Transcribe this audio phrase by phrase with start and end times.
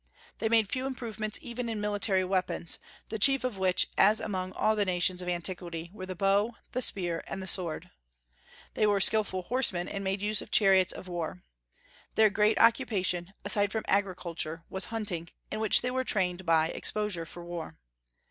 [0.39, 4.75] They made few improvements even in military weapons, the chief of which, as among all
[4.75, 7.91] the nations of antiquity, were the bow, the spear, and the sword.
[8.73, 11.43] They were skilful horsemen, and made use of chariots of war.
[12.15, 17.27] Their great occupation, aside from agriculture, was hunting, in which they were trained by exposure
[17.27, 17.77] for war.